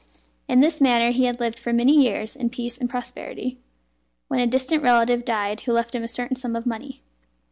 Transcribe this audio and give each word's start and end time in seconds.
In 0.47 0.61
this 0.61 0.81
manner 0.81 1.11
he 1.11 1.25
had 1.25 1.39
lived 1.39 1.59
for 1.59 1.71
many 1.71 1.91
years 1.93 2.35
in 2.35 2.49
peace 2.49 2.75
and 2.75 2.89
prosperity, 2.89 3.59
when 4.29 4.39
a 4.39 4.47
distant 4.47 4.81
relative 4.81 5.23
died 5.23 5.59
who 5.61 5.73
left 5.73 5.93
him 5.93 6.03
a 6.03 6.07
certain 6.07 6.35
sum 6.35 6.55
of 6.55 6.65
money. 6.65 7.01